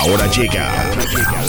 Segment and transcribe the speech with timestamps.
[0.00, 0.90] Ahora llega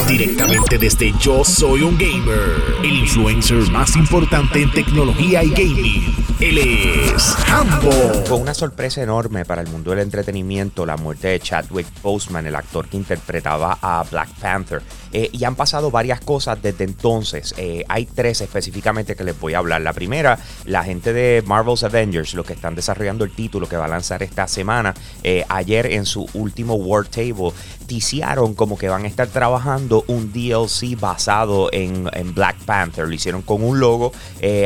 [0.09, 6.10] directamente desde Yo Soy un Gamer, el influencer más importante en tecnología y gaming.
[6.41, 7.91] Él es Hambo.
[8.25, 12.55] Fue una sorpresa enorme para el mundo del entretenimiento la muerte de Chadwick Boseman, el
[12.55, 14.81] actor que interpretaba a Black Panther.
[15.13, 17.53] Eh, y han pasado varias cosas desde entonces.
[17.57, 19.81] Eh, hay tres específicamente que les voy a hablar.
[19.81, 23.85] La primera, la gente de Marvel's Avengers, los que están desarrollando el título que va
[23.85, 27.51] a lanzar esta semana, eh, ayer en su último Word Table,
[27.85, 33.07] ticiaron como que van a estar trabajando un DLC basado en, Black Panther.
[33.07, 34.13] Lo hicieron con un logo,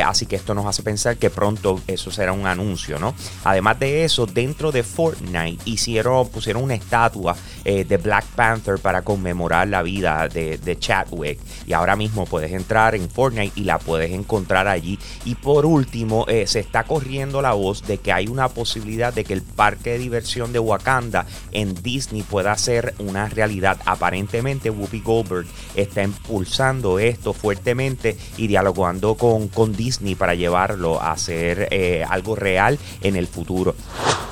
[0.06, 3.14] así que esto nos hace pensar que pronto eso será un anuncio, ¿no?
[3.44, 9.68] Además de eso, dentro de Fortnite hicieron, pusieron una estatua de Black Panther para conmemorar
[9.68, 11.40] la vida de, Chadwick.
[11.66, 15.00] Y ahora mismo puedes entrar en Fortnite y la puedes encontrar allí.
[15.24, 19.24] Y por último, eh, se está corriendo la voz de que hay una posibilidad de
[19.24, 23.78] que el parque de diversión de Wakanda en Disney pueda ser una realidad.
[23.86, 31.55] Aparentemente, Whoopi Goldberg está impulsando esto fuertemente y dialogando con Disney para llevarlo a ser
[31.72, 33.76] eh, algo real en el futuro.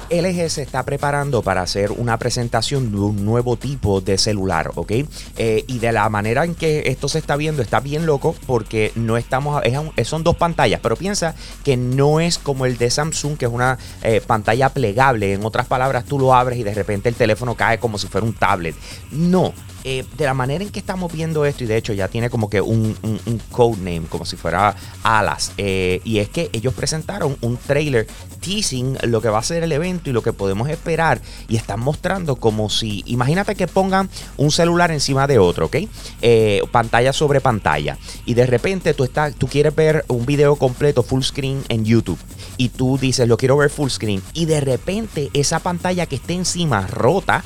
[0.09, 4.91] LG se está preparando para hacer una presentación de un nuevo tipo de celular, ¿ok?
[5.37, 8.91] Eh, y de la manera en que esto se está viendo está bien loco porque
[8.95, 9.61] no estamos,
[10.03, 13.77] son dos pantallas, pero piensa que no es como el de Samsung, que es una
[14.01, 15.33] eh, pantalla plegable.
[15.33, 18.25] En otras palabras, tú lo abres y de repente el teléfono cae como si fuera
[18.25, 18.75] un tablet.
[19.11, 19.53] No,
[19.85, 22.49] eh, de la manera en que estamos viendo esto, y de hecho ya tiene como
[22.49, 22.95] que un,
[23.51, 28.07] codename, como si fuera Alas, eh, y es que ellos presentaron un trailer
[28.39, 31.79] teasing lo que va a ser el evento y lo que podemos esperar, y están
[31.79, 35.77] mostrando como si, imagínate que pongan un celular encima de otro, ¿ok?
[36.21, 41.03] Eh, pantalla sobre pantalla, y de repente tú, estás, tú quieres ver un video completo
[41.03, 42.19] full screen en YouTube,
[42.57, 46.33] y tú dices, lo quiero ver full screen, y de repente esa pantalla que esté
[46.33, 47.43] encima rota,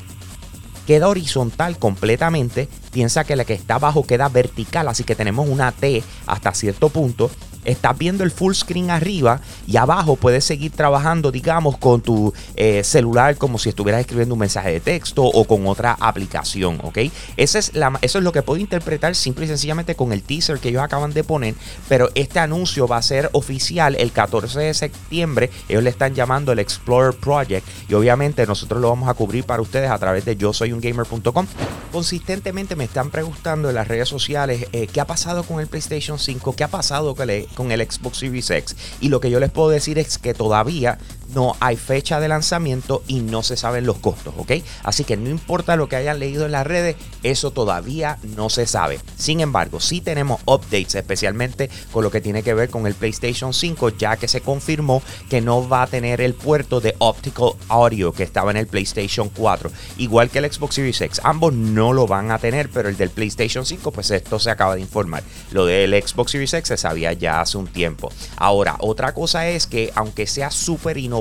[0.86, 2.66] queda horizontal completamente.
[2.90, 6.88] Piensa que la que está abajo queda vertical, así que tenemos una T hasta cierto
[6.88, 7.30] punto
[7.64, 12.82] estás viendo el full screen arriba y abajo puedes seguir trabajando, digamos, con tu eh,
[12.84, 16.98] celular como si estuvieras escribiendo un mensaje de texto o con otra aplicación, ¿ok?
[17.36, 20.58] Esa es la, eso es lo que puedo interpretar simple y sencillamente con el teaser
[20.58, 21.54] que ellos acaban de poner,
[21.88, 25.50] pero este anuncio va a ser oficial el 14 de septiembre.
[25.68, 29.62] Ellos le están llamando el Explorer Project y obviamente nosotros lo vamos a cubrir para
[29.62, 31.46] ustedes a través de yo soy un gamer.com.
[31.92, 36.18] Consistentemente me están preguntando en las redes sociales eh, qué ha pasado con el PlayStation
[36.18, 38.76] 5, qué ha pasado con el, con el Xbox Series X.
[39.00, 40.98] Y lo que yo les puedo decir es que todavía
[41.34, 44.52] no hay fecha de lanzamiento y no se saben los costos, ¿ok?
[44.82, 48.66] Así que no importa lo que hayan leído en las redes, eso todavía no se
[48.66, 48.98] sabe.
[49.16, 53.52] Sin embargo, sí tenemos updates, especialmente con lo que tiene que ver con el PlayStation
[53.52, 58.12] 5, ya que se confirmó que no va a tener el puerto de optical audio
[58.12, 61.20] que estaba en el PlayStation 4, igual que el Xbox Series X.
[61.24, 64.74] Ambos no lo van a tener, pero el del PlayStation 5, pues esto se acaba
[64.74, 65.22] de informar.
[65.50, 68.10] Lo del Xbox Series X se sabía ya hace un tiempo.
[68.36, 71.17] Ahora, otra cosa es que aunque sea súper innovador,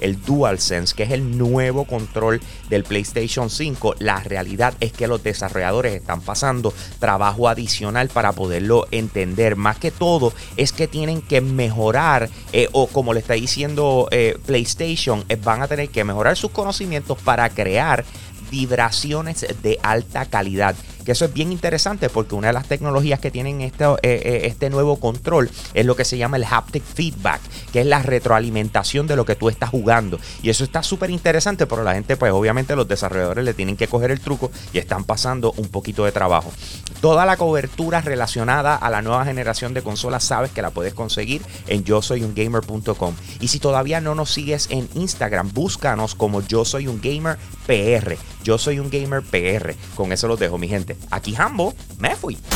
[0.00, 5.22] el DualSense, que es el nuevo control del PlayStation 5, la realidad es que los
[5.22, 9.56] desarrolladores están pasando trabajo adicional para poderlo entender.
[9.56, 14.36] Más que todo es que tienen que mejorar, eh, o como le está diciendo eh,
[14.46, 18.04] PlayStation, eh, van a tener que mejorar sus conocimientos para crear
[18.50, 20.74] vibraciones de alta calidad
[21.08, 23.86] que eso es bien interesante porque una de las tecnologías que tienen este,
[24.46, 27.40] este nuevo control es lo que se llama el haptic feedback,
[27.72, 30.20] que es la retroalimentación de lo que tú estás jugando.
[30.42, 33.88] Y eso está súper interesante, pero la gente, pues obviamente los desarrolladores le tienen que
[33.88, 36.52] coger el truco y están pasando un poquito de trabajo.
[37.00, 41.40] Toda la cobertura relacionada a la nueva generación de consolas sabes que la puedes conseguir
[41.68, 42.18] en yo soy.
[43.40, 47.38] Y si todavía no nos sigues en Instagram, búscanos como yo soy un gamer.
[48.44, 49.74] Yo soy un gamer PR.
[49.94, 50.97] Con eso los dejo, mi gente.
[51.10, 52.38] Aquí Hambo, me fui.